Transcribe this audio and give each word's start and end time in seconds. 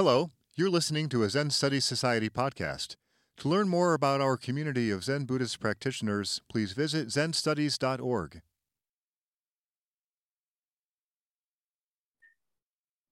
Hello, 0.00 0.30
you're 0.54 0.70
listening 0.70 1.08
to 1.08 1.24
a 1.24 1.28
Zen 1.28 1.50
Studies 1.50 1.84
Society 1.84 2.30
podcast. 2.30 2.94
To 3.38 3.48
learn 3.48 3.68
more 3.68 3.94
about 3.94 4.20
our 4.20 4.36
community 4.36 4.92
of 4.92 5.02
Zen 5.02 5.24
Buddhist 5.24 5.58
practitioners, 5.58 6.40
please 6.48 6.70
visit 6.70 7.08
zenstudies.org. 7.08 8.40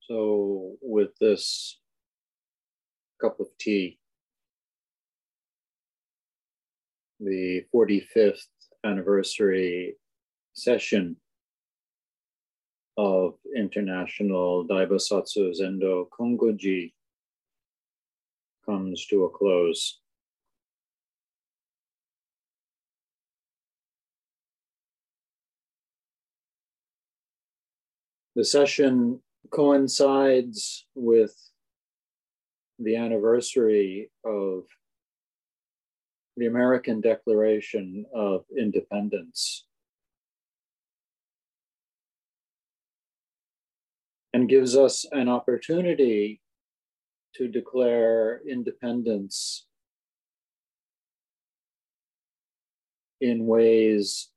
So, 0.03 0.77
with 0.81 1.09
this 1.21 1.81
cup 3.21 3.41
of 3.41 3.49
tea, 3.59 3.99
the 7.19 7.65
45th 7.75 8.47
anniversary 8.85 9.97
session 10.53 11.17
of 12.97 13.35
International 13.57 14.67
Daibosatsu 14.67 15.53
Zendo 15.59 16.07
Kongoji 16.11 16.93
comes 18.65 19.07
to 19.07 19.25
a 19.25 19.31
close. 19.31 20.01
The 28.35 28.45
session 28.45 29.21
coincides 29.51 30.87
with 30.95 31.35
the 32.79 32.97
anniversary 32.97 34.11
of 34.25 34.65
the 36.37 36.47
American 36.47 37.01
Declaration 37.01 38.05
of 38.15 38.45
Independence. 38.55 39.65
And 44.37 44.51
gives 44.51 44.77
us 44.77 45.07
an 45.13 45.31
opportunity 45.31 46.43
to 47.37 47.49
declare 47.49 48.43
independence 48.47 49.65
in 53.23 53.47
ways 53.47 54.29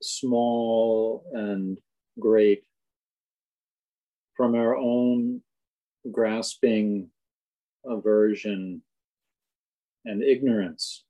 small 0.00 1.24
and 1.32 1.76
great 2.20 2.62
from 4.36 4.54
our 4.54 4.76
own 4.76 5.42
grasping 6.12 7.10
aversion 7.84 8.80
and 10.04 10.22
ignorance. 10.22 11.02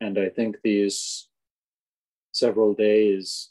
And 0.00 0.18
I 0.18 0.30
think 0.30 0.56
these 0.64 1.27
several 2.38 2.72
days 2.72 3.50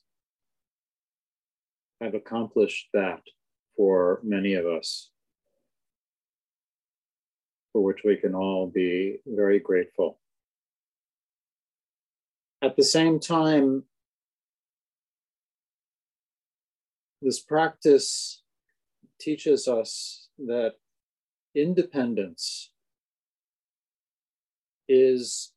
have 2.00 2.14
accomplished 2.14 2.88
that 2.94 3.22
for 3.76 4.20
many 4.24 4.54
of 4.54 4.66
us, 4.66 5.10
for 7.74 7.84
which 7.84 8.00
we 8.06 8.16
can 8.16 8.34
all 8.34 8.68
be 8.68 9.18
very 9.26 9.60
grateful. 9.60 10.20
At 12.62 12.76
the 12.76 12.84
same 12.84 13.20
time, 13.20 13.84
this 17.22 17.40
practice 17.40 18.42
teaches 19.20 19.68
us 19.68 20.30
that 20.40 20.74
independence 21.56 22.72
is 24.88 25.52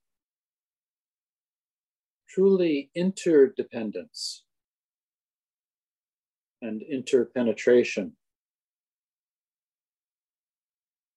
truly 2.31 2.91
interdependence 2.95 4.45
and 6.63 6.83
interpenetration. 6.83 8.13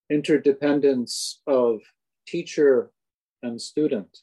Interdependence 0.10 1.42
of 1.46 1.82
teacher 2.28 2.92
and 3.44 3.62
student, 3.62 4.20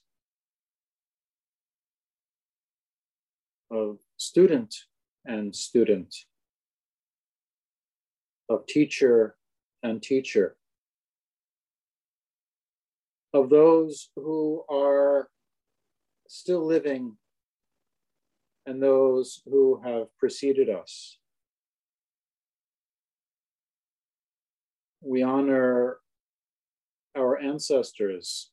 of 3.71 3.99
student 4.17 4.75
and 5.25 5.55
student, 5.55 6.15
of 8.49 8.67
teacher 8.67 9.37
and 9.83 10.03
teacher, 10.03 10.57
of 13.33 13.49
those 13.49 14.11
who 14.17 14.65
are 14.69 15.29
still 16.33 16.65
living 16.65 17.17
and 18.65 18.81
those 18.81 19.43
who 19.47 19.81
have 19.85 20.17
preceded 20.17 20.69
us. 20.69 21.19
We 25.01 25.25
honor 25.25 25.97
our 27.17 27.37
ancestors, 27.37 28.53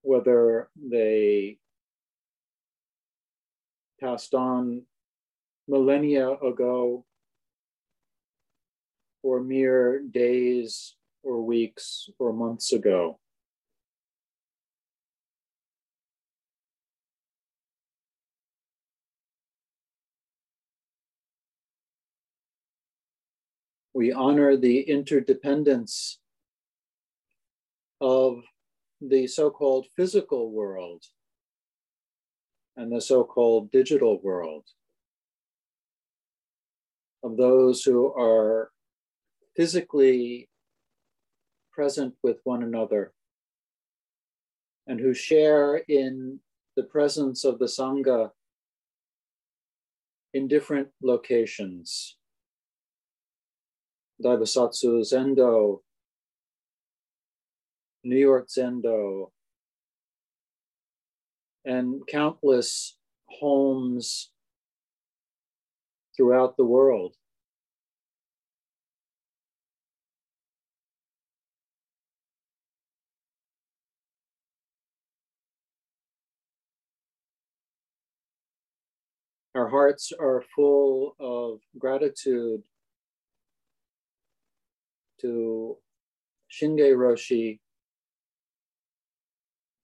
whether 0.00 0.70
they 0.82 1.58
passed 4.00 4.32
on 4.32 4.84
millennia 5.68 6.30
ago 6.30 7.04
or 9.22 9.40
mere 9.40 10.00
days 10.00 10.96
or 11.22 11.42
weeks 11.42 12.08
or 12.18 12.32
months 12.32 12.72
ago. 12.72 13.18
We 23.94 24.10
honor 24.12 24.56
the 24.56 24.80
interdependence 24.80 26.18
of 28.00 28.42
the 29.00 29.28
so 29.28 29.50
called 29.50 29.86
physical 29.96 30.50
world 30.50 31.04
and 32.76 32.90
the 32.90 33.00
so 33.00 33.22
called 33.22 33.70
digital 33.70 34.20
world, 34.20 34.64
of 37.22 37.36
those 37.36 37.84
who 37.84 38.12
are 38.14 38.72
physically 39.54 40.48
present 41.72 42.14
with 42.22 42.38
one 42.42 42.64
another 42.64 43.12
and 44.88 44.98
who 44.98 45.14
share 45.14 45.76
in 45.88 46.40
the 46.76 46.82
presence 46.82 47.44
of 47.44 47.60
the 47.60 47.66
Sangha 47.66 48.30
in 50.32 50.48
different 50.48 50.88
locations. 51.00 52.16
Daibosatsu 54.22 55.00
Zendo, 55.02 55.80
New 58.04 58.16
York 58.16 58.48
Zendo, 58.48 59.30
and 61.64 62.06
countless 62.06 62.96
homes 63.26 64.30
throughout 66.16 66.56
the 66.56 66.64
world. 66.64 67.16
Our 79.54 79.68
hearts 79.68 80.12
are 80.18 80.42
full 80.54 81.14
of 81.20 81.60
gratitude 81.78 82.64
to 85.24 85.78
Shinge 86.52 86.94
Roshi 86.94 87.58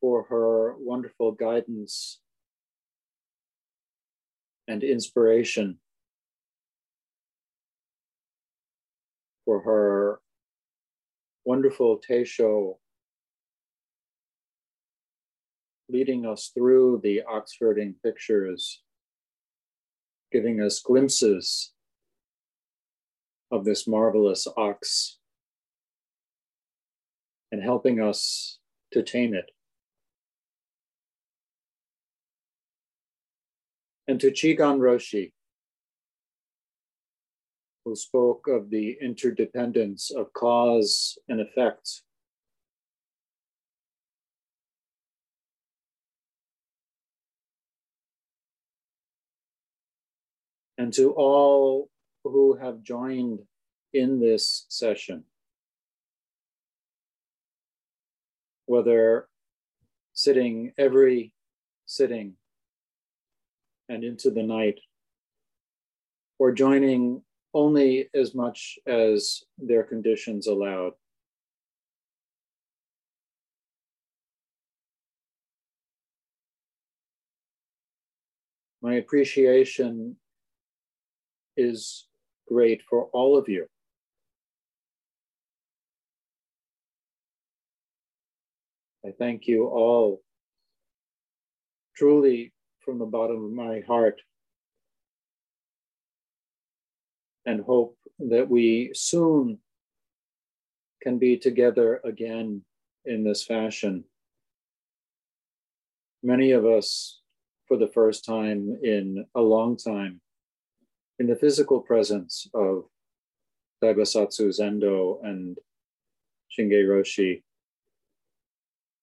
for 0.02 0.24
her 0.24 0.74
wonderful 0.78 1.32
guidance 1.32 2.20
and 4.68 4.84
inspiration, 4.84 5.78
for 9.46 9.62
her 9.62 10.20
wonderful 11.46 11.98
Teisho 11.98 12.74
leading 15.88 16.26
us 16.26 16.50
through 16.54 17.00
the 17.02 17.22
Oxherding 17.26 17.94
pictures, 18.04 18.82
giving 20.30 20.60
us 20.60 20.80
glimpses 20.80 21.72
of 23.50 23.64
this 23.64 23.88
marvelous 23.88 24.46
ox 24.56 25.19
and 27.52 27.62
helping 27.62 28.00
us 28.00 28.58
to 28.92 29.02
tame 29.02 29.34
it. 29.34 29.50
And 34.06 34.20
to 34.20 34.30
Chigan 34.30 34.78
Roshi, 34.78 35.32
who 37.84 37.94
spoke 37.94 38.48
of 38.48 38.70
the 38.70 38.96
interdependence 39.00 40.10
of 40.10 40.32
cause 40.32 41.18
and 41.28 41.40
effect. 41.40 42.02
and 50.80 50.94
to 50.94 51.10
all 51.10 51.90
who 52.24 52.56
have 52.56 52.82
joined 52.82 53.40
in 53.92 54.18
this 54.18 54.64
session. 54.70 55.24
Whether 58.70 59.26
sitting 60.12 60.72
every 60.78 61.32
sitting 61.86 62.34
and 63.88 64.04
into 64.04 64.30
the 64.30 64.44
night, 64.44 64.78
or 66.38 66.52
joining 66.52 67.20
only 67.52 68.08
as 68.14 68.32
much 68.32 68.78
as 68.86 69.42
their 69.58 69.82
conditions 69.82 70.46
allowed. 70.46 70.92
My 78.80 78.94
appreciation 78.94 80.14
is 81.56 82.06
great 82.46 82.82
for 82.88 83.06
all 83.06 83.36
of 83.36 83.48
you. 83.48 83.66
I 89.04 89.12
thank 89.18 89.46
you 89.46 89.66
all 89.66 90.22
truly 91.96 92.52
from 92.80 92.98
the 92.98 93.06
bottom 93.06 93.44
of 93.44 93.50
my 93.50 93.80
heart 93.86 94.20
and 97.46 97.62
hope 97.62 97.96
that 98.18 98.48
we 98.48 98.90
soon 98.94 99.58
can 101.02 101.18
be 101.18 101.38
together 101.38 102.00
again 102.04 102.62
in 103.04 103.24
this 103.24 103.44
fashion. 103.44 104.04
Many 106.22 106.52
of 106.52 106.66
us, 106.66 107.20
for 107.66 107.78
the 107.78 107.88
first 107.88 108.24
time 108.24 108.78
in 108.82 109.24
a 109.34 109.40
long 109.40 109.76
time, 109.76 110.20
in 111.18 111.26
the 111.26 111.36
physical 111.36 111.80
presence 111.80 112.46
of 112.54 112.84
Daibosatsu 113.82 114.48
Zendo 114.48 115.24
and 115.24 115.56
Shinge 116.50 116.84
Roshi. 116.84 117.42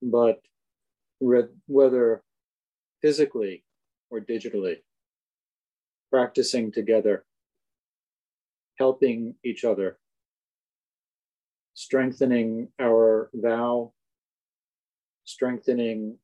But 0.02 0.42
whether 1.20 2.24
physically 3.02 3.64
or 4.10 4.20
digitally, 4.22 4.78
practicing 6.12 6.72
together, 6.72 7.26
helping 8.78 9.36
each 9.44 9.66
other, 9.66 9.98
strengthening 11.74 12.70
our 12.80 13.30
vow, 13.34 13.94
strengthening 15.26 16.18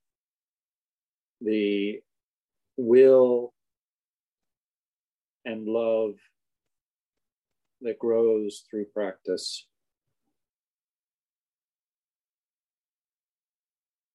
the 1.42 2.00
will 2.78 3.54
and 5.46 5.68
love 5.68 6.14
that 7.82 8.00
grows 8.00 8.64
through 8.70 8.86
practice. 8.94 9.68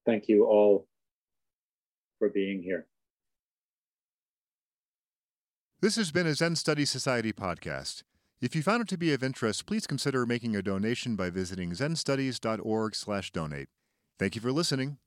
Thank 0.09 0.27
you 0.27 0.45
all 0.45 0.87
for 2.17 2.29
being 2.29 2.63
here. 2.63 2.87
This 5.81 5.97
has 5.97 6.11
been 6.11 6.25
a 6.25 6.33
Zen 6.33 6.55
Study 6.55 6.83
Society 6.85 7.31
podcast. 7.31 8.01
If 8.41 8.55
you 8.55 8.63
found 8.63 8.81
it 8.81 8.87
to 8.87 8.97
be 8.97 9.13
of 9.13 9.23
interest, 9.23 9.67
please 9.67 9.85
consider 9.85 10.25
making 10.25 10.55
a 10.55 10.63
donation 10.63 11.15
by 11.15 11.29
visiting 11.29 11.73
zenstudies.org/donate. 11.73 13.69
Thank 14.17 14.33
you 14.35 14.41
for 14.41 14.51
listening. 14.51 14.97